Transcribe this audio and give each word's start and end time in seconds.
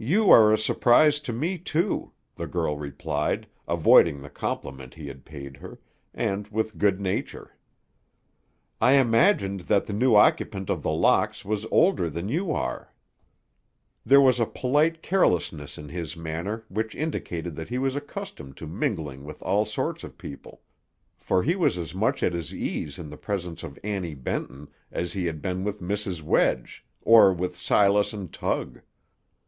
"You 0.00 0.28
are 0.32 0.52
a 0.52 0.58
surprise 0.58 1.20
to 1.20 1.32
me, 1.32 1.56
too," 1.56 2.10
the 2.34 2.48
girl 2.48 2.76
replied, 2.76 3.46
avoiding 3.68 4.20
the 4.20 4.28
compliment 4.28 4.94
he 4.94 5.06
had 5.06 5.24
paid 5.24 5.58
her, 5.58 5.78
and 6.12 6.48
with 6.48 6.78
good 6.78 7.00
nature. 7.00 7.56
"I 8.80 8.94
imagined 8.94 9.60
that 9.70 9.86
the 9.86 9.92
new 9.92 10.16
occupant 10.16 10.68
of 10.68 10.82
The 10.82 10.90
Locks 10.90 11.44
was 11.44 11.64
older 11.70 12.10
than 12.10 12.28
you 12.28 12.50
are." 12.50 12.92
There 14.04 14.20
was 14.20 14.40
a 14.40 14.46
polite 14.46 15.00
carelessness 15.00 15.78
in 15.78 15.90
his 15.90 16.16
manner 16.16 16.64
which 16.68 16.96
indicated 16.96 17.54
that 17.54 17.68
he 17.68 17.78
was 17.78 17.94
accustomed 17.94 18.56
to 18.56 18.66
mingling 18.66 19.22
with 19.22 19.40
all 19.42 19.64
sorts 19.64 20.02
of 20.02 20.18
people; 20.18 20.62
for 21.16 21.44
he 21.44 21.54
was 21.54 21.78
as 21.78 21.94
much 21.94 22.24
at 22.24 22.32
his 22.32 22.52
ease 22.52 22.98
in 22.98 23.10
the 23.10 23.16
presence 23.16 23.62
of 23.62 23.78
Annie 23.84 24.16
Benton 24.16 24.70
as 24.90 25.12
he 25.12 25.26
had 25.26 25.40
been 25.40 25.62
with 25.62 25.80
Mrs. 25.80 26.20
Wedge, 26.20 26.84
or 27.02 27.32
with 27.32 27.56
Silas 27.56 28.12
and 28.12 28.32
Tug. 28.32 28.80